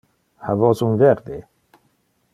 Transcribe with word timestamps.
Ha 0.45 0.55
vos 0.61 0.81
un 0.87 0.97
verde? 1.03 1.39